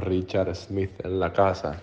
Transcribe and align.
Richard 0.00 0.54
Smith 0.54 0.90
en 1.04 1.20
la 1.20 1.32
casa. 1.32 1.80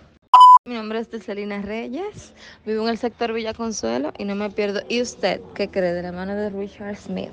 Mi 0.66 0.74
nombre 0.74 1.00
es 1.00 1.08
Celina 1.24 1.62
Reyes, 1.62 2.34
vivo 2.66 2.84
en 2.84 2.90
el 2.90 2.98
sector 2.98 3.32
Villa 3.32 3.54
Consuelo 3.54 4.12
y 4.18 4.26
no 4.26 4.36
me 4.36 4.50
pierdo. 4.50 4.82
¿Y 4.90 5.02
usted 5.02 5.40
qué 5.56 5.70
cree 5.70 5.94
de 5.94 6.04
la 6.04 6.12
mano 6.12 6.36
de 6.36 6.50
Richard 6.50 6.98
Smith? 6.98 7.32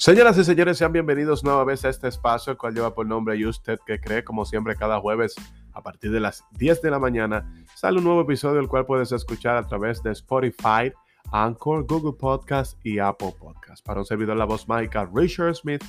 Señoras 0.00 0.38
y 0.38 0.44
señores, 0.44 0.78
sean 0.78 0.94
bienvenidos 0.94 1.44
nueva 1.44 1.62
vez 1.62 1.84
a 1.84 1.90
este 1.90 2.08
espacio, 2.08 2.52
el 2.52 2.56
cual 2.56 2.72
lleva 2.72 2.94
por 2.94 3.06
nombre 3.06 3.36
¿Y 3.36 3.44
usted 3.44 3.78
que 3.84 4.00
cree? 4.00 4.24
Como 4.24 4.46
siempre, 4.46 4.74
cada 4.74 4.98
jueves 4.98 5.34
a 5.74 5.82
partir 5.82 6.10
de 6.10 6.20
las 6.20 6.42
10 6.52 6.80
de 6.80 6.90
la 6.90 6.98
mañana 6.98 7.52
sale 7.74 7.98
un 7.98 8.04
nuevo 8.04 8.22
episodio, 8.22 8.60
el 8.60 8.66
cual 8.66 8.86
puedes 8.86 9.12
escuchar 9.12 9.58
a 9.58 9.66
través 9.66 10.02
de 10.02 10.12
Spotify, 10.12 10.90
Anchor, 11.32 11.84
Google 11.86 12.14
Podcast 12.18 12.78
y 12.82 12.98
Apple 12.98 13.34
Podcast. 13.38 13.84
Para 13.84 14.00
un 14.00 14.06
servidor, 14.06 14.38
la 14.38 14.46
voz 14.46 14.66
mágica 14.66 15.06
Richard 15.14 15.54
Smith, 15.56 15.84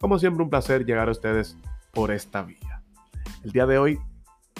como 0.00 0.18
siempre, 0.18 0.42
un 0.42 0.50
placer 0.50 0.84
llegar 0.84 1.06
a 1.06 1.12
ustedes 1.12 1.56
por 1.92 2.10
esta 2.10 2.42
vía. 2.42 2.82
El 3.44 3.52
día 3.52 3.66
de 3.66 3.78
hoy, 3.78 4.00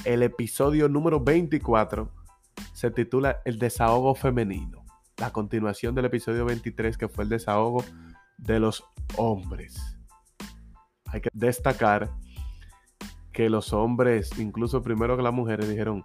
el 0.05 0.22
episodio 0.22 0.88
número 0.88 1.19
24 1.19 2.12
se 2.72 2.92
titula 2.92 3.42
El 3.45 3.58
desahogo 3.58 4.14
femenino. 4.14 4.84
La 5.16 5.33
continuación 5.33 5.97
del 5.97 6.05
episodio 6.05 6.45
23, 6.45 6.97
que 6.97 7.08
fue 7.08 7.24
el 7.24 7.30
desahogo 7.30 7.83
de 8.38 8.61
los 8.61 8.84
hombres. 9.16 9.98
Hay 11.06 11.20
que 11.20 11.30
destacar 11.33 12.11
que 13.33 13.51
los 13.51 13.73
hombres, 13.73 14.38
incluso 14.38 14.83
primero 14.83 15.16
que 15.16 15.23
las 15.23 15.34
mujeres, 15.34 15.69
dijeron, 15.69 16.05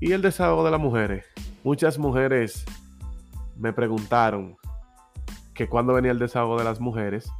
¿y 0.00 0.12
el 0.12 0.22
desahogo 0.22 0.64
de 0.64 0.70
las 0.70 0.80
mujeres? 0.80 1.26
Muchas 1.62 1.98
mujeres 1.98 2.64
me 3.56 3.72
preguntaron 3.72 4.56
que 5.54 5.68
cuando 5.68 5.92
venía 5.92 6.12
el 6.12 6.18
desahogo 6.18 6.58
de 6.58 6.64
las 6.64 6.80
mujeres, 6.80 7.30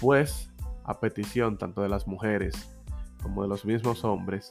pues 0.00 0.52
a 0.84 1.00
petición 1.00 1.58
tanto 1.58 1.80
de 1.80 1.88
las 1.88 2.06
mujeres 2.06 2.76
como 3.22 3.42
de 3.42 3.48
los 3.48 3.64
mismos 3.64 4.04
hombres, 4.04 4.50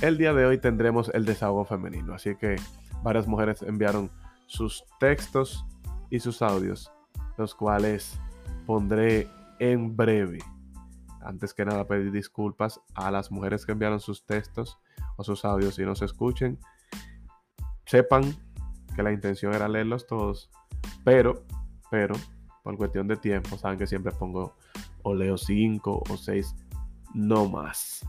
el 0.00 0.18
día 0.18 0.32
de 0.34 0.44
hoy 0.44 0.58
tendremos 0.58 1.10
el 1.14 1.24
desahogo 1.24 1.64
femenino. 1.64 2.14
Así 2.14 2.36
que 2.36 2.56
varias 3.02 3.26
mujeres 3.26 3.62
enviaron 3.62 4.10
sus 4.46 4.84
textos 5.00 5.64
y 6.10 6.20
sus 6.20 6.42
audios, 6.42 6.92
los 7.38 7.54
cuales 7.54 8.20
pondré 8.66 9.28
en 9.58 9.96
breve. 9.96 10.38
Antes 11.22 11.54
que 11.54 11.64
nada, 11.64 11.86
pedir 11.86 12.12
disculpas 12.12 12.80
a 12.94 13.10
las 13.10 13.30
mujeres 13.30 13.64
que 13.64 13.72
enviaron 13.72 14.00
sus 14.00 14.26
textos 14.26 14.78
o 15.16 15.24
sus 15.24 15.44
audios 15.44 15.78
y 15.78 15.84
no 15.84 15.94
se 15.94 16.04
escuchen. 16.04 16.58
Sepan 17.86 18.34
que 18.94 19.02
la 19.02 19.12
intención 19.12 19.54
era 19.54 19.68
leerlos 19.68 20.06
todos, 20.06 20.50
pero, 21.02 21.44
pero, 21.90 22.14
por 22.62 22.76
cuestión 22.76 23.08
de 23.08 23.16
tiempo, 23.16 23.56
saben 23.56 23.78
que 23.78 23.86
siempre 23.86 24.12
pongo 24.12 24.54
o 25.02 25.14
leo 25.14 25.36
5 25.36 26.02
o 26.08 26.16
6, 26.16 26.54
no 27.14 27.48
más. 27.48 28.06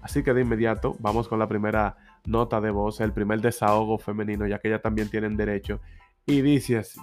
Así 0.00 0.22
que 0.22 0.34
de 0.34 0.42
inmediato 0.42 0.96
vamos 1.00 1.28
con 1.28 1.38
la 1.38 1.48
primera 1.48 1.96
nota 2.26 2.60
de 2.60 2.70
voz, 2.70 3.00
el 3.00 3.12
primer 3.12 3.40
desahogo 3.40 3.98
femenino, 3.98 4.46
ya 4.46 4.58
que 4.58 4.70
ya 4.70 4.80
también 4.80 5.08
tienen 5.08 5.36
derecho. 5.36 5.80
Y 6.26 6.40
dice 6.40 6.78
así. 6.78 7.00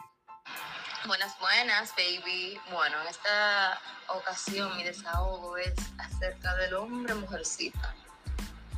Buenas, 1.82 1.96
baby. 1.96 2.60
Bueno, 2.72 2.96
en 3.02 3.08
esta 3.08 3.80
ocasión 4.16 4.78
mi 4.78 4.84
desahogo 4.84 5.58
es 5.58 5.74
acerca 5.98 6.54
del 6.58 6.76
hombre 6.76 7.16
mujercita. 7.16 7.96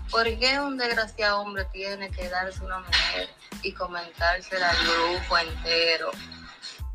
¿Por 0.09 0.23
qué 0.39 0.57
un 0.61 0.77
desgraciado 0.77 1.41
hombre 1.41 1.65
tiene 1.73 2.09
que 2.11 2.29
darse 2.29 2.63
una 2.63 2.79
mujer 2.79 3.27
y 3.61 3.73
comentársela 3.73 4.69
al 4.69 4.77
grupo 4.77 5.37
entero? 5.37 6.11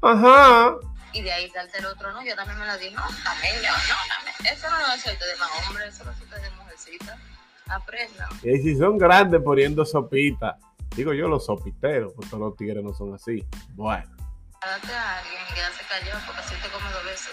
Ajá. 0.01 0.77
Y 1.13 1.21
de 1.21 1.31
ahí 1.31 1.51
salta 1.51 1.77
el 1.77 1.85
otro, 1.85 2.11
no, 2.13 2.25
yo 2.25 2.35
también 2.37 2.59
me 2.59 2.65
la 2.65 2.79
di, 2.79 2.91
no, 2.91 3.03
también 3.23 3.57
yo, 3.57 3.71
no, 3.71 4.17
también. 4.17 4.55
Eso 4.55 4.71
no 4.71 4.79
lo 4.79 4.87
hace 4.87 5.11
de 5.11 5.37
más 5.39 5.51
hombre, 5.69 5.89
eso 5.89 6.05
lo 6.05 6.11
hace 6.13 6.25
de 6.25 6.51
mujercita. 6.53 7.19
Aprendan. 7.67 8.29
Y 8.43 8.57
si 8.63 8.79
son 8.79 8.97
grandes 8.97 9.43
poniendo 9.43 9.85
sopita, 9.85 10.57
digo 10.97 11.13
yo 11.13 11.29
los 11.29 11.45
sopiteros, 11.45 12.15
porque 12.15 12.31
todos 12.31 12.49
los 12.49 12.57
tigres 12.57 12.83
no 12.83 12.95
son 12.95 13.13
así. 13.13 13.47
Bueno. 13.75 14.18
Date 14.61 14.93
a 14.93 15.19
alguien 15.19 15.41
y 15.49 15.55
quedarse 15.55 15.83
callado 15.89 16.21
porque 16.27 16.43
si 16.43 16.55
usted 16.55 16.71
come 16.73 16.91
dos 16.93 17.05
veces, 17.05 17.31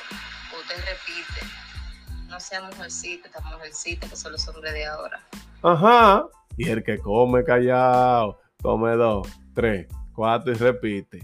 usted 0.59 0.75
repite. 0.85 2.27
No 2.27 2.39
sea 2.39 2.61
mujercita, 2.61 3.27
esta 3.27 3.41
mujercita 3.41 4.07
que 4.07 4.15
son 4.15 4.31
los 4.31 4.47
hombres 4.47 4.73
de 4.73 4.85
ahora. 4.85 5.19
Ajá. 5.63 6.27
Y 6.57 6.69
el 6.69 6.83
que 6.83 6.99
come 6.99 7.43
callado, 7.43 8.39
come 8.61 8.91
dos, 8.95 9.27
tres, 9.53 9.87
cuatro 10.13 10.53
y 10.53 10.55
repite. 10.55 11.23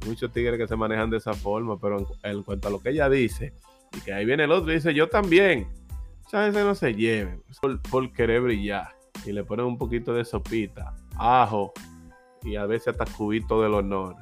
Hay 0.00 0.08
muchos 0.08 0.32
tigres 0.32 0.58
que 0.58 0.68
se 0.68 0.76
manejan 0.76 1.10
de 1.10 1.18
esa 1.18 1.34
forma, 1.34 1.78
pero 1.78 1.98
en, 1.98 2.06
en 2.22 2.42
cuanto 2.42 2.68
a 2.68 2.70
lo 2.70 2.80
que 2.80 2.90
ella 2.90 3.08
dice, 3.08 3.52
y 3.92 4.00
que 4.00 4.12
ahí 4.12 4.24
viene 4.24 4.44
el 4.44 4.52
otro 4.52 4.70
y 4.70 4.76
dice, 4.76 4.94
yo 4.94 5.08
también. 5.08 5.68
Muchas 6.24 6.46
veces 6.46 6.64
no 6.64 6.74
se 6.74 6.94
lleven 6.94 7.42
por, 7.60 7.82
por 7.82 8.12
querer 8.12 8.40
brillar. 8.40 8.96
Y 9.26 9.32
le 9.32 9.44
ponen 9.44 9.66
un 9.66 9.76
poquito 9.76 10.14
de 10.14 10.24
sopita, 10.24 10.94
ajo 11.16 11.72
y 12.42 12.56
a 12.56 12.66
veces 12.66 12.88
hasta 12.88 13.04
cubito 13.04 13.60
del 13.62 13.74
honor. 13.74 14.16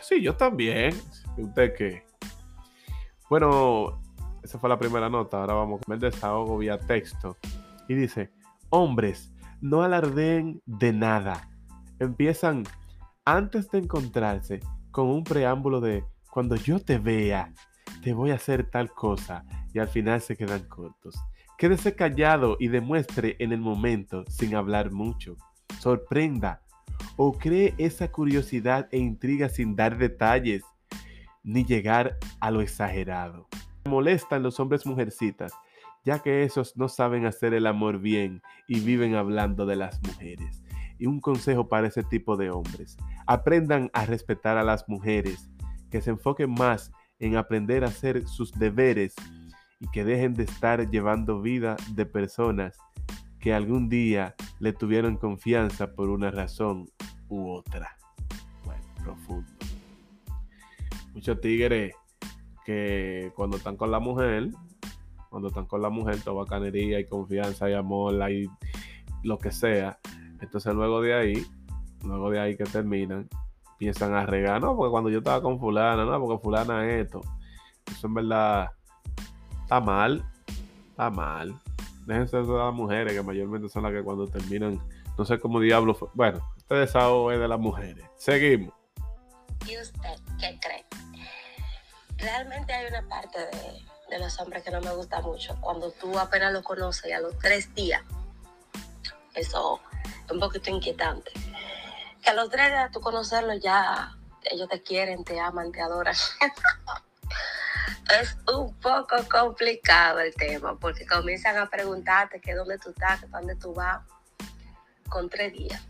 Sí, 0.00 0.22
yo 0.22 0.36
también. 0.36 0.94
¿Usted 1.36 1.74
qué? 1.76 2.04
Bueno, 3.28 4.00
esa 4.42 4.58
fue 4.58 4.68
la 4.68 4.78
primera 4.78 5.08
nota. 5.08 5.40
Ahora 5.40 5.54
vamos 5.54 5.80
con 5.84 5.94
el 5.94 6.00
desahogo 6.00 6.58
vía 6.58 6.78
texto. 6.78 7.36
Y 7.88 7.94
dice, 7.94 8.30
hombres, 8.70 9.32
no 9.60 9.82
alardeen 9.82 10.62
de 10.66 10.92
nada. 10.92 11.48
Empiezan 11.98 12.64
antes 13.24 13.70
de 13.70 13.78
encontrarse 13.78 14.60
con 14.90 15.08
un 15.08 15.24
preámbulo 15.24 15.80
de, 15.80 16.04
cuando 16.30 16.56
yo 16.56 16.78
te 16.78 16.98
vea, 16.98 17.52
te 18.02 18.12
voy 18.12 18.30
a 18.30 18.34
hacer 18.34 18.70
tal 18.70 18.90
cosa. 18.90 19.44
Y 19.72 19.78
al 19.78 19.88
final 19.88 20.20
se 20.20 20.36
quedan 20.36 20.68
cortos. 20.68 21.16
Quédese 21.58 21.96
callado 21.96 22.56
y 22.60 22.68
demuestre 22.68 23.36
en 23.38 23.52
el 23.52 23.60
momento 23.60 24.24
sin 24.28 24.54
hablar 24.54 24.92
mucho. 24.92 25.36
Sorprenda 25.80 26.62
o 27.16 27.32
cree 27.32 27.74
esa 27.78 28.10
curiosidad 28.12 28.88
e 28.92 28.98
intriga 28.98 29.48
sin 29.48 29.74
dar 29.74 29.98
detalles 29.98 30.62
ni 31.42 31.64
llegar 31.64 32.18
a 32.40 32.50
lo 32.50 32.60
exagerado. 32.60 33.48
Molestan 33.86 34.42
los 34.42 34.58
hombres 34.60 34.84
mujercitas, 34.84 35.52
ya 36.04 36.18
que 36.18 36.42
esos 36.42 36.76
no 36.76 36.88
saben 36.88 37.24
hacer 37.24 37.54
el 37.54 37.66
amor 37.66 38.00
bien 38.00 38.42
y 38.68 38.80
viven 38.80 39.14
hablando 39.14 39.64
de 39.64 39.76
las 39.76 40.00
mujeres. 40.02 40.62
Y 40.98 41.06
un 41.06 41.20
consejo 41.20 41.68
para 41.68 41.88
ese 41.88 42.02
tipo 42.02 42.36
de 42.36 42.50
hombres, 42.50 42.96
aprendan 43.26 43.90
a 43.92 44.06
respetar 44.06 44.56
a 44.56 44.64
las 44.64 44.88
mujeres, 44.88 45.50
que 45.90 46.00
se 46.00 46.10
enfoquen 46.10 46.50
más 46.50 46.90
en 47.18 47.36
aprender 47.36 47.84
a 47.84 47.88
hacer 47.88 48.26
sus 48.26 48.52
deberes 48.52 49.14
y 49.78 49.88
que 49.88 50.04
dejen 50.04 50.34
de 50.34 50.44
estar 50.44 50.90
llevando 50.90 51.40
vida 51.40 51.76
de 51.92 52.06
personas 52.06 52.78
que 53.46 53.54
algún 53.54 53.88
día 53.88 54.34
le 54.58 54.72
tuvieron 54.72 55.18
confianza 55.18 55.92
por 55.92 56.08
una 56.08 56.32
razón 56.32 56.90
u 57.28 57.48
otra. 57.48 57.96
Bueno, 58.64 58.82
profundo. 59.04 59.48
Muchos 61.14 61.40
tigres 61.40 61.94
que 62.64 63.30
cuando 63.36 63.58
están 63.58 63.76
con 63.76 63.92
la 63.92 64.00
mujer, 64.00 64.50
cuando 65.30 65.46
están 65.46 65.66
con 65.66 65.80
la 65.80 65.90
mujer, 65.90 66.20
toda 66.22 66.42
bacanería 66.42 66.98
y 66.98 67.06
confianza 67.06 67.70
y 67.70 67.74
amor, 67.74 68.14
y 68.32 68.50
lo 69.22 69.38
que 69.38 69.52
sea. 69.52 69.96
Entonces 70.40 70.74
luego 70.74 71.00
de 71.00 71.14
ahí, 71.14 71.46
luego 72.02 72.32
de 72.32 72.40
ahí 72.40 72.56
que 72.56 72.64
terminan, 72.64 73.28
piensan 73.78 74.12
a 74.14 74.26
regar, 74.26 74.60
no, 74.60 74.74
porque 74.74 74.90
cuando 74.90 75.08
yo 75.08 75.18
estaba 75.18 75.40
con 75.40 75.60
fulana, 75.60 76.04
no, 76.04 76.20
porque 76.20 76.42
fulana 76.42 76.84
es 76.84 77.04
esto. 77.04 77.20
Eso 77.92 78.08
en 78.08 78.14
verdad 78.14 78.70
está 79.62 79.80
mal, 79.80 80.24
está 80.90 81.10
mal. 81.10 81.54
Déjense 82.06 82.36
de 82.36 82.46
las 82.46 82.72
mujeres, 82.72 83.12
que 83.12 83.22
mayormente 83.22 83.68
son 83.68 83.82
las 83.82 83.92
que 83.92 84.02
cuando 84.02 84.28
terminan, 84.28 84.80
no 85.18 85.24
sé 85.24 85.40
cómo 85.40 85.58
diablo 85.58 85.92
fue. 85.92 86.08
Bueno, 86.14 86.48
este 86.56 86.76
desahogo 86.76 87.32
es 87.32 87.40
de 87.40 87.48
las 87.48 87.58
mujeres. 87.58 88.04
Seguimos. 88.16 88.72
¿Y 89.66 89.76
usted 89.76 90.16
qué 90.38 90.56
cree? 90.62 90.84
Realmente 92.16 92.72
hay 92.72 92.86
una 92.86 93.02
parte 93.08 93.40
de, 93.40 93.82
de 94.08 94.18
los 94.20 94.38
hombres 94.40 94.62
que 94.62 94.70
no 94.70 94.80
me 94.80 94.92
gusta 94.92 95.20
mucho. 95.20 95.56
Cuando 95.60 95.90
tú 95.90 96.16
apenas 96.16 96.52
lo 96.52 96.62
conoces 96.62 97.06
y 97.10 97.12
a 97.12 97.20
los 97.20 97.36
tres 97.38 97.74
días, 97.74 98.02
eso 99.34 99.80
es 100.24 100.30
un 100.30 100.38
poquito 100.38 100.70
inquietante. 100.70 101.32
Que 102.22 102.30
a 102.30 102.34
los 102.34 102.48
tres 102.50 102.68
días 102.68 102.92
tú 102.92 103.00
conocerlos 103.00 103.60
ya, 103.60 104.16
ellos 104.44 104.68
te 104.68 104.80
quieren, 104.80 105.24
te 105.24 105.40
aman, 105.40 105.72
te 105.72 105.82
adoran. 105.82 106.14
es 108.20 108.36
un 108.52 108.74
poco 108.80 109.16
complicado 109.30 110.20
el 110.20 110.34
tema, 110.34 110.78
porque 110.78 111.06
comienzan 111.06 111.56
a 111.58 111.68
preguntarte 111.68 112.40
que 112.40 112.54
dónde 112.54 112.78
tú 112.78 112.90
estás, 112.90 113.20
que 113.20 113.26
dónde 113.26 113.56
tú 113.56 113.74
vas, 113.74 114.00
con 115.08 115.28
tres 115.28 115.52
días. 115.52 115.82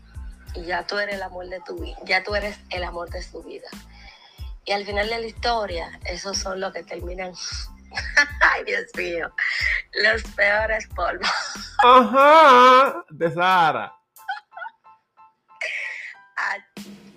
Y 0.53 0.63
ya 0.65 0.85
tú 0.85 0.97
eres 0.97 1.15
el 1.15 1.23
amor 1.23 1.47
de 1.49 1.59
tu 1.61 1.77
vida, 1.79 1.97
ya 2.05 2.23
tú 2.23 2.35
eres 2.35 2.59
el 2.69 2.83
amor 2.83 3.09
de 3.09 3.21
su 3.21 3.43
vida. 3.43 3.69
Y 4.65 4.71
al 4.71 4.85
final 4.85 5.07
de 5.07 5.19
la 5.19 5.27
historia, 5.27 5.99
esos 6.05 6.37
son 6.37 6.59
los 6.59 6.73
que 6.73 6.83
terminan 6.83 7.33
Ay, 8.41 8.63
Dios 8.65 8.85
mío. 8.95 9.33
Los 10.03 10.23
peores 10.33 10.87
polvos. 10.87 11.29
Ajá, 11.83 13.03
de 13.09 13.31
Sara. 13.31 13.93
Ah, 16.37 16.57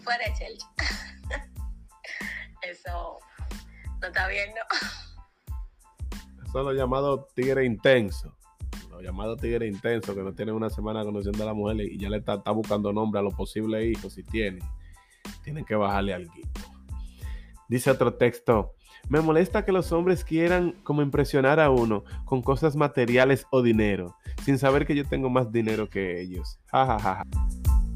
fuera 0.03 0.25
Chelsea. 0.35 0.69
Eso 2.63 3.19
no 4.01 4.07
está 4.09 4.29
bien, 4.29 4.51
¿no? 4.51 5.57
Eso 6.45 6.59
es 6.59 6.65
lo 6.65 6.73
llamado 6.73 7.29
tigre 7.35 7.65
intenso. 7.65 8.35
Lo 8.91 9.01
llamado 9.01 9.37
tigre 9.37 9.67
intenso, 9.67 10.15
que 10.15 10.23
no 10.23 10.33
tiene 10.33 10.53
una 10.53 10.71
semana 10.71 11.05
conociendo 11.05 11.43
a 11.43 11.47
la 11.47 11.55
mujer 11.55 11.81
y 11.81 11.99
ya 11.99 12.09
le 12.09 12.19
está, 12.19 12.37
buscando 12.51 12.93
nombre 12.93 13.21
a 13.21 13.23
los 13.23 13.35
posibles 13.35 13.87
hijos, 13.87 14.15
si 14.15 14.23
tienen. 14.23 14.63
Tienen 15.45 15.65
que 15.65 15.75
bajarle 15.75 16.15
al 16.15 16.29
guito. 16.29 16.61
Dice 17.69 17.91
otro 17.91 18.15
texto. 18.15 18.75
Me 19.09 19.21
molesta 19.21 19.65
que 19.65 19.73
los 19.73 19.93
hombres 19.93 20.25
quieran 20.25 20.73
como 20.83 21.03
impresionar 21.03 21.61
a 21.61 21.71
uno 21.71 22.05
con 22.25 22.43
cosas 22.43 22.77
materiales 22.77 23.47
o 23.51 23.63
dinero, 23.63 24.17
sin 24.45 24.59
saber 24.59 24.87
que 24.87 24.95
yo 24.95 25.05
tengo 25.07 25.31
más 25.31 25.51
dinero 25.51 25.89
que 25.89 26.21
ellos. 26.21 26.59
Ja. 26.71 27.23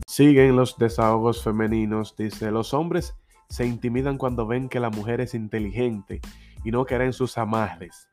Siguen 0.07 0.57
los 0.57 0.79
desahogos 0.79 1.43
femeninos. 1.43 2.15
Dice, 2.17 2.51
los 2.51 2.73
hombres 2.73 3.17
se 3.49 3.67
intimidan 3.67 4.19
cuando 4.19 4.47
ven 4.47 4.69
que 4.69 4.81
la 4.81 4.91
mujer 4.91 5.21
es 5.21 5.35
inteligente 5.35 6.21
y 6.65 6.71
no 6.71 6.85
caer 6.85 7.03
en 7.03 7.13
sus 7.13 7.39
amarres. 7.39 8.09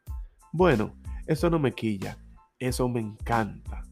Bueno, 0.51 0.94
eso 1.28 1.50
no 1.50 1.60
me 1.60 1.72
quilla, 1.72 2.18
eso 2.60 2.88
me 2.89 3.00
encanta. 3.00 3.83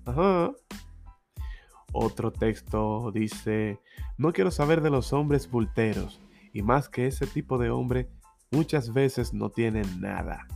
Otro 1.91 2.31
texto 2.31 3.12
dice, 3.12 3.80
no 4.18 4.31
quiero 4.33 4.51
saber 4.51 4.81
de 4.81 4.89
los 4.89 5.13
hombres 5.13 5.50
bulteros, 5.50 6.21
y 6.53 6.62
más 6.62 6.89
que 6.89 7.07
ese 7.07 7.25
tipo 7.25 7.57
de 7.57 7.69
hombre 7.69 8.09
muchas 8.51 8.94
veces 8.94 9.33
no 9.33 9.50
tienen 9.50 10.01
nada. 10.01 10.47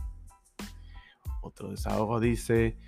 Otro 1.42 1.70
desahogo 1.70 2.20
dice, 2.20 2.78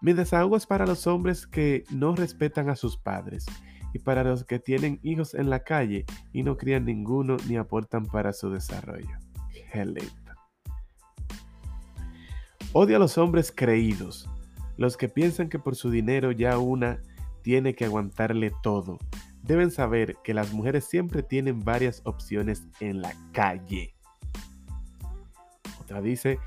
mi 0.00 0.12
desahogo 0.12 0.56
es 0.56 0.66
para 0.66 0.86
los 0.86 1.06
hombres 1.06 1.46
que 1.46 1.84
no 1.90 2.14
respetan 2.16 2.70
a 2.70 2.76
sus 2.76 2.96
padres 2.96 3.46
y 3.92 3.98
para 3.98 4.24
los 4.24 4.44
que 4.44 4.58
tienen 4.58 5.00
hijos 5.02 5.34
en 5.34 5.50
la 5.50 5.60
calle 5.60 6.04
y 6.32 6.42
no 6.42 6.56
crían 6.56 6.84
ninguno 6.84 7.36
ni 7.48 7.56
aportan 7.56 8.06
para 8.06 8.32
su 8.32 8.50
desarrollo. 8.50 9.18
Lindo. 9.74 10.34
Odio 12.72 12.96
a 12.96 12.98
los 12.98 13.18
hombres 13.18 13.52
creídos, 13.54 14.28
los 14.76 14.96
que 14.96 15.08
piensan 15.08 15.48
que 15.48 15.58
por 15.58 15.76
su 15.76 15.90
dinero 15.90 16.32
ya 16.32 16.58
una 16.58 17.00
tiene 17.42 17.74
que 17.74 17.84
aguantarle 17.84 18.52
todo. 18.62 18.98
Deben 19.42 19.70
saber 19.70 20.16
que 20.22 20.34
las 20.34 20.52
mujeres 20.52 20.84
siempre 20.84 21.22
tienen 21.22 21.60
varias 21.60 22.02
opciones 22.04 22.66
en 22.80 23.00
la 23.00 23.12
calle. 23.32 23.94
Otra 25.80 26.00
dice, 26.00 26.38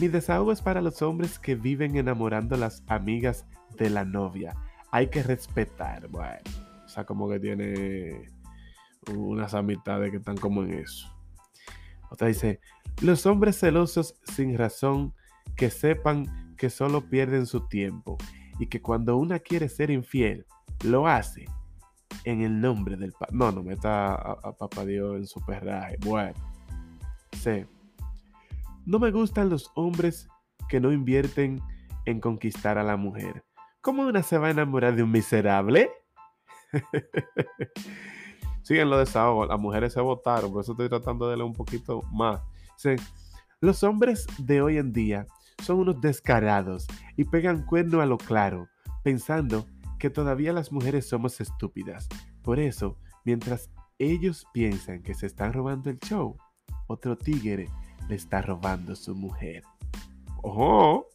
mi 0.00 0.08
desahogo 0.08 0.52
es 0.52 0.62
para 0.62 0.80
los 0.80 1.02
hombres 1.02 1.38
que 1.38 1.54
viven 1.54 1.96
enamorando 1.96 2.54
a 2.54 2.58
las 2.58 2.84
amigas 2.86 3.46
de 3.76 3.90
la 3.90 4.04
novia. 4.04 4.54
Hay 4.90 5.08
que 5.08 5.22
respetar. 5.22 6.08
Bueno, 6.08 6.40
como 7.04 7.28
que 7.28 7.40
tiene 7.40 8.30
unas 9.14 9.54
amistades 9.54 10.10
que 10.10 10.18
están 10.18 10.36
como 10.36 10.62
en 10.62 10.74
eso. 10.74 11.08
Otra 12.10 12.28
dice, 12.28 12.60
los 13.02 13.26
hombres 13.26 13.58
celosos 13.58 14.14
sin 14.24 14.56
razón 14.56 15.14
que 15.56 15.70
sepan 15.70 16.54
que 16.56 16.70
solo 16.70 17.08
pierden 17.08 17.46
su 17.46 17.68
tiempo 17.68 18.18
y 18.58 18.66
que 18.66 18.82
cuando 18.82 19.16
una 19.16 19.38
quiere 19.38 19.68
ser 19.68 19.90
infiel, 19.90 20.46
lo 20.84 21.06
hace 21.06 21.46
en 22.24 22.42
el 22.42 22.60
nombre 22.60 22.96
del 22.96 23.12
Padre. 23.12 23.36
No, 23.36 23.52
no 23.52 23.62
meta 23.62 24.14
a, 24.14 24.32
a 24.42 24.52
Papá 24.52 24.84
Dios 24.84 25.16
en 25.16 25.26
su 25.26 25.40
perraje. 25.44 25.96
Bueno, 26.00 26.34
sí. 27.32 27.64
No 28.84 28.98
me 28.98 29.10
gustan 29.10 29.50
los 29.50 29.70
hombres 29.74 30.28
que 30.68 30.80
no 30.80 30.92
invierten 30.92 31.60
en 32.06 32.20
conquistar 32.20 32.78
a 32.78 32.82
la 32.82 32.96
mujer. 32.96 33.44
¿Cómo 33.80 34.02
una 34.02 34.22
se 34.22 34.38
va 34.38 34.48
a 34.48 34.50
enamorar 34.50 34.96
de 34.96 35.02
un 35.02 35.10
miserable? 35.10 35.90
Siguen 38.62 38.90
lo 38.90 38.98
desahogo. 38.98 39.46
Las 39.46 39.58
mujeres 39.58 39.92
se 39.92 40.00
votaron, 40.00 40.52
por 40.52 40.62
eso 40.62 40.72
estoy 40.72 40.88
tratando 40.88 41.28
de 41.28 41.36
leer 41.36 41.46
un 41.46 41.54
poquito 41.54 42.02
más. 42.12 42.40
Sí. 42.76 42.96
Los 43.60 43.82
hombres 43.82 44.26
de 44.38 44.62
hoy 44.62 44.76
en 44.78 44.92
día 44.92 45.26
son 45.64 45.78
unos 45.80 46.00
descarados 46.00 46.86
y 47.16 47.24
pegan 47.24 47.64
cuerno 47.64 48.00
a 48.00 48.06
lo 48.06 48.18
claro, 48.18 48.68
pensando 49.02 49.66
que 49.98 50.10
todavía 50.10 50.52
las 50.52 50.70
mujeres 50.70 51.08
somos 51.08 51.40
estúpidas. 51.40 52.08
Por 52.42 52.60
eso, 52.60 52.96
mientras 53.24 53.70
ellos 53.98 54.46
piensan 54.52 55.02
que 55.02 55.14
se 55.14 55.26
están 55.26 55.52
robando 55.52 55.90
el 55.90 55.98
show, 55.98 56.36
otro 56.86 57.16
tigre 57.16 57.68
le 58.08 58.14
está 58.14 58.40
robando 58.42 58.94
su 58.94 59.14
mujer. 59.14 59.64
¡Ojo! 60.42 61.06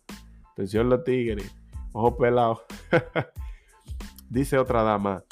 Atención 0.52 0.90
los 0.90 1.04
tigres. 1.04 1.56
Ojo 1.94 2.18
pelado. 2.18 2.64
Dice 4.30 4.58
otra 4.58 4.84
dama. 4.84 5.24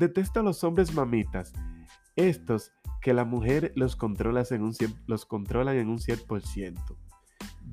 Detesto 0.00 0.40
a 0.40 0.42
los 0.42 0.64
hombres 0.64 0.94
mamitas. 0.94 1.52
Estos 2.16 2.72
que 3.02 3.12
la 3.12 3.26
mujer 3.26 3.70
los 3.76 3.96
controla 3.96 4.42
en 4.48 4.62
un, 4.62 4.74
los 5.06 5.26
controlan 5.26 5.76
en 5.76 5.90
un 5.90 5.98
100%. 5.98 6.74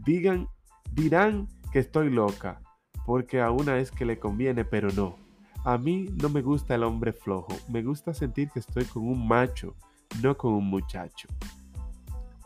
Digan, 0.04 0.50
dirán 0.92 1.48
que 1.72 1.80
estoy 1.80 2.10
loca, 2.10 2.62
porque 3.06 3.40
a 3.40 3.50
una 3.50 3.78
es 3.78 3.92
que 3.92 4.04
le 4.04 4.20
conviene, 4.20 4.66
pero 4.66 4.90
no. 4.92 5.16
A 5.64 5.78
mí 5.78 6.10
no 6.22 6.28
me 6.28 6.42
gusta 6.42 6.76
el 6.76 6.84
hombre 6.84 7.14
flojo, 7.14 7.56
me 7.70 7.82
gusta 7.82 8.14
sentir 8.14 8.50
que 8.50 8.60
estoy 8.60 8.84
con 8.84 9.08
un 9.08 9.26
macho, 9.26 9.74
no 10.22 10.36
con 10.36 10.52
un 10.52 10.66
muchacho. 10.70 11.30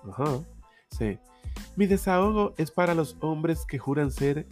Ajá, 0.08 0.42
sí. 0.92 1.18
Mi 1.76 1.88
desahogo 1.88 2.54
es 2.60 2.70
para 2.70 2.94
los 2.94 3.18
hombres 3.20 3.66
que 3.66 3.80
juran 3.80 4.12
ser 4.12 4.48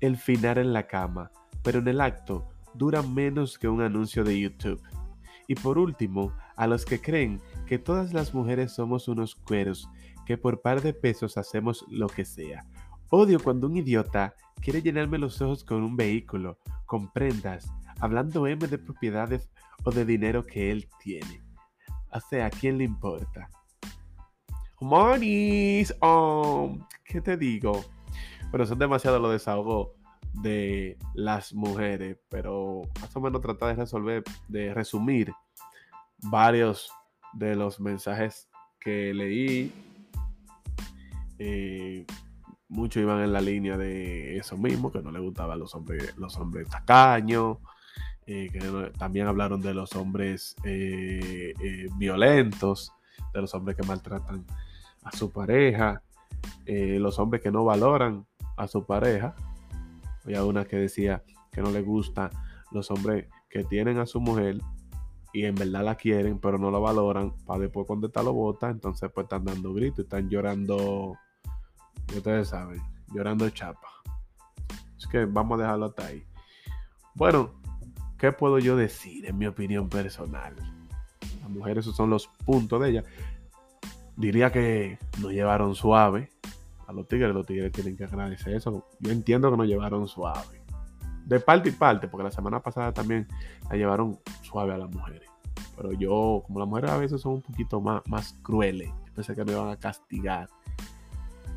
el 0.00 0.18
final 0.18 0.58
en 0.58 0.74
la 0.74 0.86
cama, 0.86 1.30
pero 1.62 1.78
en 1.78 1.88
el 1.88 2.02
acto 2.02 2.46
duran 2.78 3.12
menos 3.12 3.58
que 3.58 3.68
un 3.68 3.82
anuncio 3.82 4.24
de 4.24 4.40
YouTube. 4.40 4.80
Y 5.46 5.54
por 5.54 5.78
último, 5.78 6.32
a 6.56 6.66
los 6.66 6.84
que 6.84 7.00
creen 7.00 7.40
que 7.66 7.78
todas 7.78 8.12
las 8.12 8.32
mujeres 8.32 8.72
somos 8.72 9.08
unos 9.08 9.34
cueros, 9.34 9.88
que 10.24 10.38
por 10.38 10.60
par 10.60 10.82
de 10.82 10.92
pesos 10.92 11.36
hacemos 11.36 11.84
lo 11.88 12.06
que 12.06 12.24
sea. 12.24 12.64
Odio 13.10 13.40
cuando 13.42 13.66
un 13.66 13.76
idiota 13.76 14.34
quiere 14.60 14.82
llenarme 14.82 15.18
los 15.18 15.40
ojos 15.40 15.64
con 15.64 15.82
un 15.82 15.96
vehículo, 15.96 16.58
con 16.86 17.10
prendas, 17.12 17.70
hablando 18.00 18.46
M 18.46 18.66
de 18.66 18.78
propiedades 18.78 19.50
o 19.84 19.90
de 19.90 20.04
dinero 20.04 20.44
que 20.44 20.70
él 20.70 20.88
tiene. 21.02 21.42
O 22.12 22.20
sea, 22.20 22.46
¿a 22.46 22.50
quién 22.50 22.78
le 22.78 22.84
importa? 22.84 23.48
Monis, 24.80 25.94
oh, 26.00 26.76
¿qué 27.04 27.20
te 27.20 27.36
digo? 27.36 27.84
Bueno, 28.50 28.66
son 28.66 28.78
demasiado 28.78 29.18
los 29.18 29.32
desahogos 29.32 29.97
de 30.34 30.98
las 31.14 31.52
mujeres, 31.52 32.18
pero 32.28 32.82
más 33.00 33.14
o 33.16 33.20
menos 33.20 33.40
tratar 33.40 33.70
de 33.70 33.82
resolver, 33.82 34.24
de 34.48 34.74
resumir 34.74 35.32
varios 36.22 36.90
de 37.32 37.56
los 37.56 37.80
mensajes 37.80 38.48
que 38.80 39.12
leí. 39.14 39.72
Eh, 41.38 42.06
muchos 42.68 43.02
iban 43.02 43.22
en 43.22 43.32
la 43.32 43.40
línea 43.40 43.76
de 43.76 44.36
eso 44.36 44.56
mismo, 44.56 44.92
que 44.92 45.02
no 45.02 45.10
le 45.10 45.20
gustaban 45.20 45.58
los 45.58 45.74
hombres, 45.74 46.16
los 46.16 46.36
hombres 46.36 46.68
tacaños, 46.68 47.58
eh, 48.26 48.50
también 48.98 49.26
hablaron 49.26 49.60
de 49.62 49.72
los 49.72 49.94
hombres 49.96 50.54
eh, 50.64 51.54
violentos, 51.96 52.92
de 53.32 53.40
los 53.40 53.54
hombres 53.54 53.76
que 53.76 53.86
maltratan 53.86 54.44
a 55.02 55.12
su 55.12 55.30
pareja, 55.30 56.02
los 56.66 57.18
hombres 57.18 57.42
que 57.42 57.50
no 57.50 57.64
valoran 57.64 58.26
a 58.56 58.68
su 58.68 58.84
pareja. 58.84 59.34
Había 60.28 60.44
una 60.44 60.66
que 60.66 60.76
decía 60.76 61.24
que 61.50 61.62
no 61.62 61.70
le 61.70 61.80
gusta 61.80 62.28
los 62.70 62.90
hombres 62.90 63.28
que 63.48 63.64
tienen 63.64 63.96
a 63.96 64.04
su 64.04 64.20
mujer 64.20 64.60
y 65.32 65.46
en 65.46 65.54
verdad 65.54 65.82
la 65.82 65.94
quieren, 65.94 66.38
pero 66.38 66.58
no 66.58 66.70
la 66.70 66.78
valoran, 66.78 67.32
para 67.46 67.60
después 67.60 67.86
cuando 67.86 68.08
está 68.08 68.22
lo 68.22 68.34
bota, 68.34 68.68
entonces 68.68 69.10
pues 69.14 69.24
están 69.24 69.46
dando 69.46 69.72
gritos, 69.72 70.00
están 70.00 70.28
llorando, 70.28 71.16
ustedes 72.14 72.48
saben, 72.48 72.78
llorando 73.14 73.48
chapa. 73.48 73.88
Es 74.98 75.06
que 75.06 75.24
vamos 75.24 75.58
a 75.58 75.62
dejarlo 75.62 75.86
hasta 75.86 76.04
ahí. 76.04 76.22
Bueno, 77.14 77.54
¿qué 78.18 78.30
puedo 78.30 78.58
yo 78.58 78.76
decir 78.76 79.24
en 79.24 79.38
mi 79.38 79.46
opinión 79.46 79.88
personal? 79.88 80.54
Las 81.40 81.48
mujeres, 81.48 81.86
esos 81.86 81.96
son 81.96 82.10
los 82.10 82.28
puntos 82.44 82.82
de 82.82 82.90
ella. 82.90 83.04
Diría 84.14 84.52
que 84.52 84.98
nos 85.22 85.32
llevaron 85.32 85.74
suave. 85.74 86.28
A 86.88 86.92
los 86.94 87.06
tigres, 87.06 87.34
los 87.34 87.46
tigres 87.46 87.70
tienen 87.70 87.96
que 87.98 88.04
agradecer 88.04 88.54
eso. 88.54 88.86
Yo 88.98 89.12
entiendo 89.12 89.50
que 89.50 89.58
nos 89.58 89.66
llevaron 89.66 90.08
suave. 90.08 90.62
De 91.26 91.38
parte 91.38 91.68
y 91.68 91.72
parte, 91.72 92.08
porque 92.08 92.24
la 92.24 92.30
semana 92.30 92.60
pasada 92.60 92.92
también 92.94 93.28
la 93.70 93.76
llevaron 93.76 94.18
suave 94.40 94.72
a 94.72 94.78
las 94.78 94.90
mujeres. 94.90 95.28
Pero 95.76 95.92
yo, 95.92 96.42
como 96.46 96.60
las 96.60 96.68
mujeres 96.68 96.90
a 96.90 96.96
veces 96.96 97.20
son 97.20 97.34
un 97.34 97.42
poquito 97.42 97.78
más, 97.82 98.00
más 98.08 98.32
crueles, 98.42 98.88
yo 99.06 99.14
pensé 99.14 99.34
que 99.34 99.44
me 99.44 99.52
iban 99.52 99.68
a 99.68 99.76
castigar. 99.76 100.48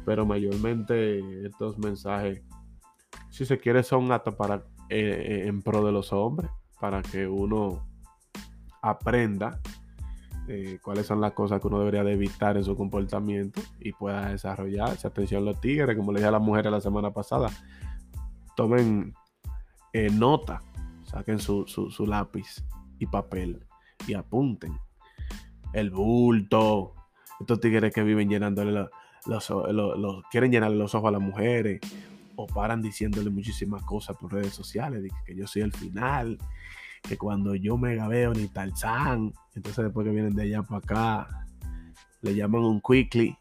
Pero 0.05 0.25
mayormente 0.25 1.45
estos 1.45 1.77
mensajes, 1.77 2.43
si 3.29 3.45
se 3.45 3.57
quiere, 3.57 3.83
son 3.83 4.11
hasta 4.11 4.31
para 4.31 4.65
eh, 4.89 5.45
en 5.47 5.61
pro 5.61 5.85
de 5.85 5.93
los 5.93 6.11
hombres, 6.11 6.51
para 6.77 7.01
que 7.01 7.25
uno 7.25 7.87
aprenda 8.81 9.61
eh, 10.53 10.79
cuáles 10.81 11.05
son 11.05 11.21
las 11.21 11.31
cosas 11.31 11.61
que 11.61 11.67
uno 11.67 11.79
debería 11.79 12.03
de 12.03 12.11
evitar 12.11 12.57
en 12.57 12.65
su 12.65 12.75
comportamiento 12.75 13.61
y 13.79 13.93
pueda 13.93 14.27
desarrollarse. 14.27 15.07
Atención 15.07 15.45
los 15.45 15.61
tigres, 15.61 15.95
como 15.95 16.11
le 16.11 16.19
dije 16.19 16.27
a 16.27 16.31
las 16.31 16.41
mujeres 16.41 16.69
la 16.69 16.81
semana 16.81 17.11
pasada, 17.11 17.49
tomen 18.57 19.13
eh, 19.93 20.09
nota, 20.11 20.61
saquen 21.05 21.39
su, 21.39 21.65
su, 21.67 22.05
lápiz 22.05 22.65
y 22.99 23.05
papel 23.05 23.65
y 24.05 24.13
apunten. 24.13 24.77
El 25.71 25.89
bulto, 25.89 26.95
estos 27.39 27.61
tigres 27.61 27.93
que 27.93 28.03
viven 28.03 28.27
llenándole 28.27 28.73
los, 29.27 29.49
los, 29.49 30.23
quieren 30.31 30.51
llenarle 30.51 30.75
los 30.75 30.93
ojos 30.95 31.07
a 31.07 31.11
las 31.11 31.21
mujeres 31.21 31.79
o 32.35 32.45
paran 32.45 32.81
diciéndole 32.81 33.29
muchísimas 33.29 33.83
cosas 33.83 34.17
por 34.17 34.33
redes 34.33 34.53
sociales, 34.53 35.09
que 35.25 35.33
yo 35.33 35.47
soy 35.47 35.61
el 35.61 35.71
final, 35.71 36.37
que 37.01 37.17
cuando 37.17 37.55
yo 37.55 37.77
me 37.77 37.95
gabeo 37.95 38.33
ni 38.33 38.47
Tarzán, 38.47 39.33
entonces 39.55 39.85
después 39.85 40.05
que 40.05 40.13
vienen 40.13 40.35
de 40.35 40.43
allá 40.43 40.63
para 40.63 40.77
acá, 40.77 41.45
le 42.21 42.35
llaman 42.35 42.63
un 42.63 42.81
quickly, 42.81 43.37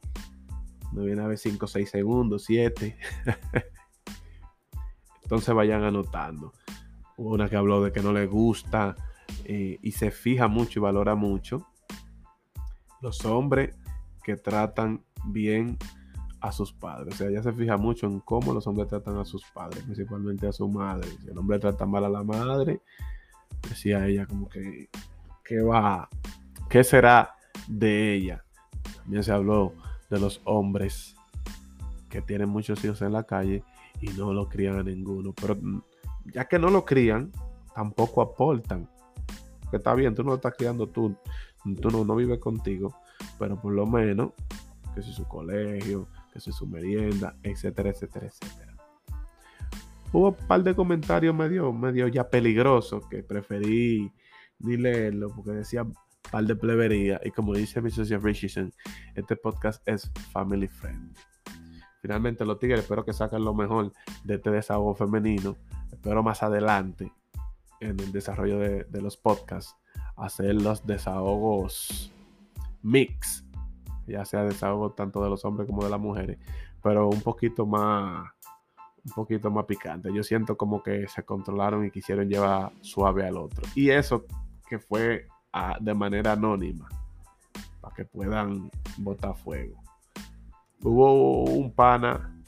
no 0.93 1.05
viene 1.05 1.23
a 1.23 1.27
ver 1.27 1.39
5 1.39 1.65
o 1.65 1.69
6 1.69 1.91
segundos, 1.91 2.45
7. 2.45 2.97
entonces 5.23 5.55
vayan 5.55 5.85
anotando. 5.85 6.53
Una 7.17 7.49
que 7.49 7.57
habló 7.57 7.83
de 7.85 7.93
que 7.93 8.01
no 8.01 8.13
le 8.13 8.27
gusta 8.27 8.97
eh, 9.45 9.79
y 9.83 9.93
se 9.93 10.11
fija 10.11 10.49
mucho 10.49 10.81
y 10.81 10.83
valora 10.83 11.15
mucho 11.15 11.67
los 13.01 13.25
hombres 13.25 13.77
que 14.23 14.37
tratan 14.37 15.05
bien 15.27 15.79
a 16.41 16.53
sus 16.53 16.73
padres. 16.73 17.15
O 17.15 17.17
sea, 17.19 17.29
ella 17.29 17.43
se 17.43 17.53
fija 17.53 17.77
mucho 17.77 18.07
en 18.07 18.21
cómo 18.21 18.53
los 18.53 18.67
hombres 18.67 18.89
tratan 18.89 19.17
a 19.19 19.25
sus 19.25 19.45
padres, 19.55 19.83
principalmente 19.85 20.47
a 20.47 20.53
su 20.53 20.69
madre. 20.69 21.09
Si 21.23 21.29
el 21.29 21.39
hombre 21.39 21.59
trata 21.59 21.87
mal 21.87 22.05
a 22.05 22.09
la 22.09 22.25
madre, 22.25 22.81
decía 23.69 24.07
ella 24.07 24.27
como 24.27 24.49
que, 24.49 24.89
¿qué 25.45 25.61
va? 25.63 26.09
¿Qué 26.69 26.85
será 26.85 27.35
de 27.69 28.15
ella? 28.15 28.45
También 28.97 29.23
se 29.23 29.33
habló 29.33 29.75
de 30.09 30.21
los 30.21 30.41
hombres 30.45 31.17
que 32.09 32.23
tienen 32.23 32.49
muchos 32.49 32.85
hijos 32.85 33.03
en 33.03 33.13
la 33.13 33.25
calle 33.25 33.63
y 34.01 34.09
no 34.09 34.33
lo 34.33 34.49
crían 34.49 34.79
a 34.79 34.83
ninguno. 34.83 35.33
Pero 35.33 35.57
mm, 35.57 35.83
ya 36.35 36.47
que 36.47 36.59
no 36.59 36.71
lo 36.71 36.85
crían, 36.85 37.31
tampoco 37.75 38.23
aportan. 38.23 38.89
Que 39.71 39.77
está 39.77 39.95
bien, 39.95 40.15
tú 40.15 40.23
no 40.25 40.31
lo 40.31 40.37
estás 40.37 40.55
criando 40.57 40.89
tú, 40.89 41.17
tú 41.81 41.91
no, 41.91 42.05
no 42.05 42.17
vives 42.17 42.41
contigo, 42.41 42.95
pero 43.39 43.61
por 43.61 43.73
lo 43.73 43.87
menos 43.87 44.33
que 44.95 45.03
si 45.03 45.13
su 45.13 45.25
colegio, 45.27 46.09
que 46.33 46.41
si 46.41 46.51
su 46.53 46.67
merienda, 46.67 47.37
etcétera, 47.43 47.91
etcétera, 47.91 48.27
etcétera. 48.27 48.70
Hubo 50.13 50.29
un 50.31 50.47
par 50.47 50.63
de 50.63 50.75
comentarios 50.75 51.35
medio, 51.35 51.73
medio 51.73 52.09
ya 52.09 52.29
peligrosos 52.29 53.07
que 53.07 53.23
preferí 53.23 54.13
ni 54.59 54.77
leerlo 54.77 55.29
porque 55.35 55.53
decía 55.53 55.87
par 56.31 56.45
de 56.45 56.57
plebería 56.57 57.21
y 57.25 57.31
como 57.31 57.55
dice 57.55 57.81
mi 57.81 57.91
socio 57.91 58.19
Richardson, 58.19 58.73
este 59.15 59.37
podcast 59.37 59.87
es 59.87 60.11
family 60.33 60.69
friendly. 60.69 61.15
Finalmente 62.03 62.45
los 62.45 62.59
tigres 62.59 62.81
espero 62.81 63.05
que 63.05 63.13
saquen 63.13 63.45
lo 63.45 63.55
mejor 63.55 63.93
de 64.25 64.35
este 64.35 64.51
desahogo 64.51 64.95
femenino. 64.95 65.57
Espero 65.93 66.23
más 66.23 66.43
adelante 66.43 67.13
en 67.81 68.01
el 68.01 68.13
desarrollo 68.13 68.59
de, 68.59 68.85
de 68.85 69.03
los 69.03 69.17
podcasts 69.17 69.77
hacer 70.17 70.55
los 70.55 70.87
desahogos 70.87 72.13
mix 72.83 73.45
ya 74.11 74.25
sea 74.25 74.45
desahogo 74.45 74.91
tanto 74.93 75.23
de 75.23 75.31
los 75.31 75.45
hombres 75.45 75.67
como 75.69 75.85
de 75.85 75.91
las 75.91 76.01
mujeres, 76.01 76.39
pero 76.83 77.09
un 77.09 77.21
poquito 77.21 77.67
más, 77.67 78.31
un 79.05 79.13
poquito 79.13 79.51
más 79.51 79.65
picante. 79.65 80.13
Yo 80.13 80.23
siento 80.23 80.57
como 80.57 80.83
que 80.83 81.07
se 81.09 81.23
controlaron 81.23 81.85
y 81.85 81.91
quisieron 81.91 82.29
llevar 82.29 82.73
suave 82.81 83.27
al 83.27 83.37
otro. 83.37 83.63
Y 83.75 83.91
eso 83.91 84.25
que 84.69 84.79
fue 84.79 85.27
ah, 85.53 85.77
de 85.81 85.95
manera 85.95 86.33
anónima, 86.33 86.89
para 87.81 87.95
que 87.95 88.05
puedan 88.05 88.71
botar 88.99 89.35
fuego. 89.35 89.83
Hubo 90.83 91.45
un 91.45 91.73
pana, 91.73 92.43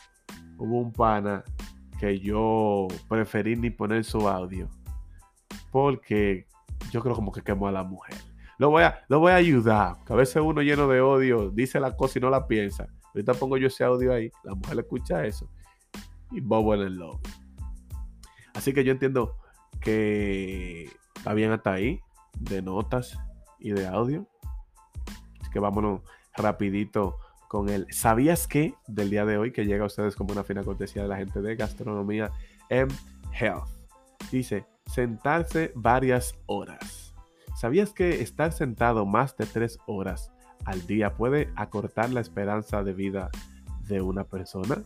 hubo 0.59 0.81
un 0.81 0.93
pana 0.93 1.45
que 1.99 2.19
yo 2.19 2.89
preferí 3.09 3.57
ni 3.57 3.71
poner 3.71 4.05
su 4.05 4.29
audio, 4.29 4.69
porque 5.71 6.47
yo 6.91 7.01
creo 7.01 7.15
como 7.15 7.33
que 7.33 7.43
quemó 7.43 7.69
a 7.69 7.73
la 7.73 7.83
mujer. 7.83 8.17
Lo 8.59 8.71
voy 8.71 8.85
a, 8.85 9.05
lo 9.09 9.19
voy 9.19 9.33
a 9.33 9.37
ayudar. 9.37 9.97
Que 10.07 10.13
a 10.13 10.17
veces 10.17 10.41
uno 10.41 10.63
lleno 10.63 10.87
de 10.87 11.01
odio 11.01 11.51
dice 11.51 11.81
la 11.81 11.97
cosa 11.97 12.19
y 12.19 12.23
no 12.23 12.31
la 12.31 12.47
piensa. 12.47 12.87
Ahorita 13.07 13.35
pongo 13.35 13.57
yo 13.57 13.67
ese 13.67 13.85
audio 13.85 14.13
ahí. 14.13 14.31
La 14.45 14.55
mujer 14.55 14.79
escucha 14.79 15.27
eso. 15.27 15.49
Y 16.33 16.41
en 16.41 16.81
el 16.81 16.97
lobby. 16.97 17.29
Así 18.55 18.73
que 18.73 18.85
yo 18.85 18.93
entiendo 18.93 19.37
que 19.81 20.91
está 21.17 21.35
bien 21.35 21.53
hasta 21.53 21.73
ahí. 21.73 22.01
De 22.39 22.63
notas 22.63 23.19
y 23.59 23.71
de 23.71 23.87
audio. 23.87 24.27
Así 25.41 25.51
que 25.53 25.59
vámonos 25.59 26.01
rapidito 26.35 27.19
con 27.49 27.69
el 27.69 27.87
¿Sabías 27.93 28.47
qué? 28.47 28.75
del 28.87 29.11
día 29.11 29.27
de 29.27 29.37
hoy 29.37 29.53
que 29.53 29.67
llega 29.67 29.85
a 29.85 29.87
ustedes 29.87 30.17
como 30.17 30.33
una 30.33 30.45
fina 30.45 30.65
cortesía 30.65 31.03
de 31.03 31.09
la 31.09 31.19
gente 31.19 31.43
de 31.43 31.55
gastronomía 31.55 32.33
en 32.71 32.89
Health. 33.39 33.69
Dice, 34.31 34.65
sentarse 34.87 35.73
varias 35.75 36.35
horas. 36.47 37.15
¿Sabías 37.55 37.93
que 37.93 38.23
estar 38.23 38.53
sentado 38.53 39.05
más 39.05 39.37
de 39.37 39.45
tres 39.45 39.79
horas 39.87 40.33
al 40.65 40.87
día 40.87 41.15
puede 41.15 41.53
acortar 41.55 42.11
la 42.11 42.21
esperanza 42.21 42.83
de 42.83 42.95
vida 42.95 43.31
de 43.87 44.01
una 44.01 44.25
persona? 44.25 44.83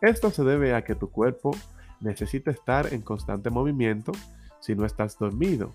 Esto 0.00 0.30
se 0.30 0.44
debe 0.44 0.74
a 0.74 0.82
que 0.82 0.94
tu 0.94 1.10
cuerpo 1.10 1.50
necesita 2.00 2.50
estar 2.50 2.92
en 2.92 3.02
constante 3.02 3.50
movimiento 3.50 4.12
si 4.60 4.74
no 4.74 4.84
estás 4.84 5.18
dormido 5.18 5.72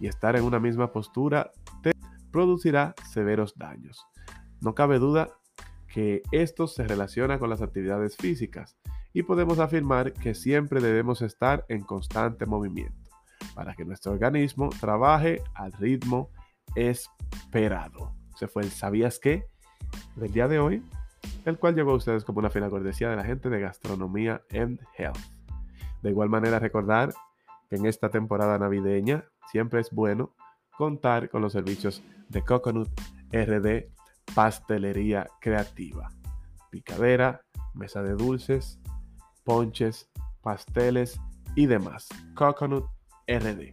y 0.00 0.08
estar 0.08 0.36
en 0.36 0.44
una 0.44 0.58
misma 0.58 0.92
postura 0.92 1.52
te 1.82 1.92
producirá 2.30 2.94
severos 3.10 3.56
daños. 3.56 4.04
No 4.60 4.74
cabe 4.74 4.98
duda 4.98 5.30
que 5.86 6.22
esto 6.32 6.66
se 6.66 6.86
relaciona 6.86 7.38
con 7.38 7.50
las 7.50 7.62
actividades 7.62 8.16
físicas 8.16 8.76
y 9.12 9.22
podemos 9.22 9.58
afirmar 9.58 10.12
que 10.12 10.34
siempre 10.34 10.80
debemos 10.80 11.22
estar 11.22 11.64
en 11.68 11.82
constante 11.82 12.46
movimiento 12.46 13.10
para 13.54 13.74
que 13.74 13.84
nuestro 13.84 14.12
organismo 14.12 14.70
trabaje 14.80 15.42
al 15.54 15.72
ritmo 15.72 16.30
esperado. 16.74 18.14
Se 18.36 18.48
fue 18.48 18.62
el 18.62 18.70
¿Sabías 18.70 19.18
qué? 19.18 19.46
del 20.16 20.32
día 20.32 20.48
de 20.48 20.58
hoy, 20.58 20.82
el 21.44 21.58
cual 21.58 21.74
llegó 21.74 21.92
a 21.92 21.96
ustedes 21.96 22.24
como 22.24 22.38
una 22.38 22.50
fina 22.50 22.70
cortesía 22.70 23.10
de 23.10 23.16
la 23.16 23.24
gente 23.24 23.50
de 23.50 23.60
Gastronomía 23.60 24.42
and 24.52 24.80
Health. 24.96 25.18
De 26.02 26.10
igual 26.10 26.28
manera, 26.28 26.58
recordar 26.58 27.12
que 27.68 27.76
en 27.76 27.86
esta 27.86 28.10
temporada 28.10 28.58
navideña 28.58 29.24
siempre 29.50 29.80
es 29.80 29.90
bueno 29.90 30.34
contar 30.76 31.30
con 31.30 31.42
los 31.42 31.52
servicios 31.52 32.02
de 32.28 32.42
Coconut 32.42 32.88
RD 33.32 33.92
Pastelería 34.34 35.28
Creativa. 35.40 36.10
Picadera, 36.70 37.42
mesa 37.74 38.02
de 38.02 38.14
dulces, 38.14 38.80
ponches, 39.44 40.10
pasteles 40.42 41.20
y 41.54 41.66
demás. 41.66 42.08
Coconut 42.34 42.86
RD. 43.26 43.72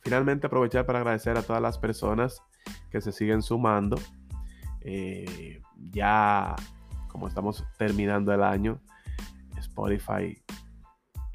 Finalmente 0.00 0.46
aprovechar 0.46 0.86
para 0.86 1.00
agradecer 1.00 1.36
a 1.36 1.42
todas 1.42 1.60
las 1.60 1.78
personas 1.78 2.40
que 2.90 3.00
se 3.00 3.12
siguen 3.12 3.42
sumando. 3.42 3.98
Eh, 4.88 5.60
ya 5.90 6.54
como 7.08 7.26
estamos 7.26 7.64
terminando 7.76 8.32
el 8.32 8.42
año, 8.42 8.80
Spotify 9.58 10.40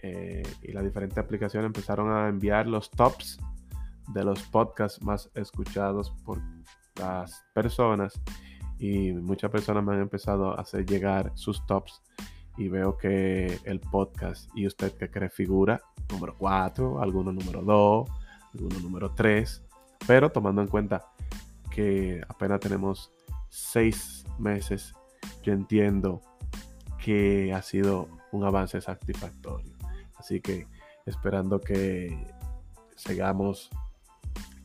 eh, 0.01 0.43
y 0.61 0.71
las 0.71 0.85
diferentes 0.85 1.17
aplicaciones 1.17 1.67
empezaron 1.67 2.11
a 2.11 2.29
enviar 2.29 2.65
los 2.65 2.89
tops 2.89 3.39
de 4.13 4.23
los 4.23 4.41
podcasts 4.43 5.03
más 5.03 5.29
escuchados 5.35 6.11
por 6.23 6.39
las 6.95 7.43
personas 7.53 8.13
y 8.79 9.11
muchas 9.11 9.51
personas 9.51 9.83
me 9.83 9.93
han 9.93 10.01
empezado 10.01 10.57
a 10.57 10.61
hacer 10.61 10.85
llegar 10.85 11.33
sus 11.35 11.65
tops 11.65 12.01
y 12.57 12.69
veo 12.69 12.97
que 12.97 13.59
el 13.65 13.81
podcast 13.81 14.49
y 14.55 14.65
usted 14.65 14.93
que 14.93 15.11
cree 15.11 15.29
figura 15.29 15.81
número 16.09 16.35
4, 16.37 17.01
algunos 17.01 17.33
número 17.33 17.61
2, 17.63 18.09
algunos 18.53 18.81
número 18.81 19.11
3, 19.11 19.61
pero 20.07 20.31
tomando 20.31 20.61
en 20.61 20.69
cuenta 20.69 21.11
que 21.69 22.21
apenas 22.27 22.59
tenemos 22.59 23.11
6 23.51 24.25
meses, 24.39 24.95
yo 25.43 25.53
entiendo 25.53 26.21
que 26.97 27.53
ha 27.53 27.61
sido 27.61 28.07
un 28.31 28.45
avance 28.45 28.79
satisfactorio. 28.81 29.75
Así 30.17 30.39
que 30.39 30.67
esperando 31.05 31.59
que 31.59 32.17
sigamos 32.95 33.69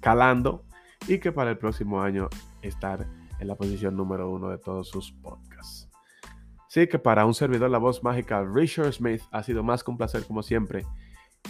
calando 0.01 0.65
y 1.09 1.19
que 1.19 1.33
para 1.33 1.51
el 1.51 1.59
próximo 1.59 2.01
año 2.01 2.29
estar 2.63 3.07
en 3.39 3.49
la 3.49 3.57
posición 3.57 3.97
número 3.97 4.31
uno 4.31 4.51
de 4.51 4.59
todos 4.59 4.89
sus 4.89 5.13
podcasts. 5.13 5.91
Así 6.69 6.87
que 6.87 6.99
para 6.99 7.27
un 7.27 7.35
servidor 7.35 7.71
la 7.71 7.79
voz 7.79 8.03
mágica 8.05 8.45
Richard 8.45 8.93
Smith 8.93 9.23
ha 9.33 9.43
sido 9.43 9.63
más 9.63 9.83
que 9.83 9.91
un 9.91 9.97
placer 9.97 10.25
como 10.25 10.43
siempre 10.43 10.85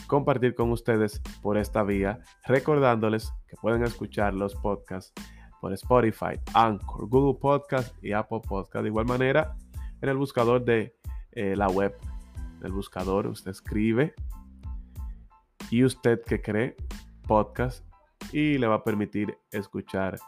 compartir 0.07 0.55
con 0.55 0.71
ustedes 0.71 1.21
por 1.43 1.59
esta 1.59 1.83
vía, 1.83 2.21
recordándoles 2.47 3.33
que 3.49 3.57
pueden 3.57 3.83
escuchar 3.83 4.35
los 4.35 4.55
podcasts 4.55 5.12
por 5.61 5.73
Spotify, 5.73 6.39
Anchor, 6.55 7.09
Google 7.09 7.39
Podcast 7.41 7.95
y 8.03 8.13
Apple 8.13 8.41
Podcast. 8.47 8.83
De 8.83 8.89
igual 8.89 9.07
manera, 9.07 9.57
en 10.01 10.09
el 10.09 10.17
buscador 10.17 10.65
de 10.65 10.97
eh, 11.33 11.57
la 11.57 11.69
web, 11.69 11.97
el 12.63 12.73
buscador, 12.73 13.27
usted 13.27 13.51
escribe 13.51 14.15
y 15.71 15.85
usted 15.85 16.23
que 16.23 16.41
cree 16.41 16.77
podcast 17.27 17.85
y 18.33 18.59
le 18.59 18.67
va 18.67 18.77
a 18.77 18.85
permitir 18.85 19.37
escuchar 19.51 20.19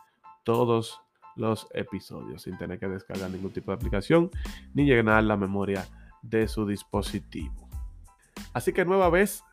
todos 0.44 1.00
los 1.36 1.68
episodios 1.72 2.42
sin 2.42 2.58
tener 2.58 2.78
que 2.78 2.88
descargar 2.88 3.30
ningún 3.30 3.52
tipo 3.52 3.70
de 3.70 3.76
aplicación 3.76 4.30
ni 4.74 4.84
llenar 4.84 5.22
la 5.24 5.36
memoria 5.36 5.86
de 6.22 6.48
su 6.48 6.66
dispositivo. 6.66 7.68
Así 8.52 8.72
que 8.72 8.84
nueva 8.84 9.08
vez, 9.08 9.44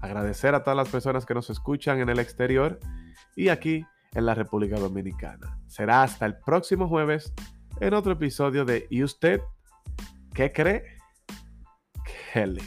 agradecer 0.00 0.54
a 0.54 0.62
todas 0.62 0.76
las 0.76 0.88
personas 0.88 1.26
que 1.26 1.34
nos 1.34 1.50
escuchan 1.50 2.00
en 2.00 2.08
el 2.08 2.18
exterior 2.18 2.78
y 3.34 3.48
aquí 3.48 3.84
en 4.16 4.26
la 4.26 4.34
República 4.34 4.78
Dominicana. 4.78 5.58
Será 5.66 6.02
hasta 6.02 6.26
el 6.26 6.36
próximo 6.38 6.88
jueves 6.88 7.32
en 7.80 7.94
otro 7.94 8.12
episodio 8.12 8.64
de 8.64 8.86
¿Y 8.90 9.02
usted 9.02 9.40
qué 10.32 10.50
cree? 10.50 10.84
Kelly. 12.32 12.62